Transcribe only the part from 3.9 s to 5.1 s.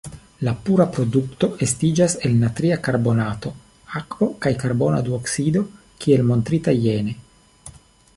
akvo kaj karbona